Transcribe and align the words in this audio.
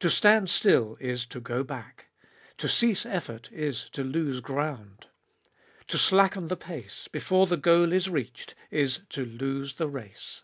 To 0.00 0.10
stand 0.10 0.50
still 0.50 0.98
is 1.00 1.24
to 1.24 1.40
go 1.40 1.64
back. 1.64 2.08
To 2.58 2.68
cease 2.68 3.06
effort 3.06 3.50
is 3.50 3.88
to 3.92 4.04
lose 4.04 4.40
ground. 4.42 5.06
To 5.88 5.96
slacken 5.96 6.48
the 6.48 6.54
pace, 6.58 7.08
before 7.10 7.46
the 7.46 7.56
goal 7.56 7.90
is 7.90 8.10
reached, 8.10 8.54
is 8.70 9.00
to 9.08 9.24
lose 9.24 9.76
the 9.76 9.88
race. 9.88 10.42